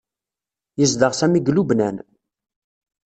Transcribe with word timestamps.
Yezdeɣ 0.79 1.11
Sami 1.15 1.39
deg 1.41 1.51
Lubnan. 1.55 1.95